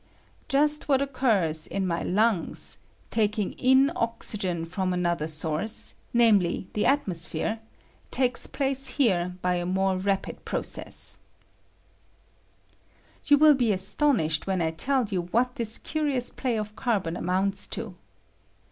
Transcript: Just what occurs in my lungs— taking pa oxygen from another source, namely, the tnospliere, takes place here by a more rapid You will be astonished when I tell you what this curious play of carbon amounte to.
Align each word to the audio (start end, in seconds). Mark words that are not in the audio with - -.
Just 0.49 0.89
what 0.89 0.99
occurs 0.99 1.67
in 1.67 1.85
my 1.85 2.01
lungs— 2.01 2.79
taking 3.11 3.53
pa 3.53 3.93
oxygen 3.95 4.65
from 4.65 4.93
another 4.93 5.27
source, 5.27 5.93
namely, 6.11 6.67
the 6.73 6.85
tnospliere, 6.85 7.59
takes 8.09 8.47
place 8.47 8.87
here 8.97 9.35
by 9.43 9.57
a 9.57 9.65
more 9.67 9.97
rapid 9.97 10.37
You 13.25 13.37
will 13.37 13.53
be 13.53 13.71
astonished 13.71 14.47
when 14.47 14.59
I 14.59 14.71
tell 14.71 15.03
you 15.07 15.21
what 15.21 15.57
this 15.57 15.77
curious 15.77 16.31
play 16.31 16.57
of 16.57 16.75
carbon 16.75 17.15
amounte 17.15 17.69
to. 17.69 17.93